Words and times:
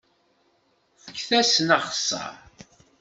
Fket-asen 1.07 1.67
axeṣṣar! 1.77 2.35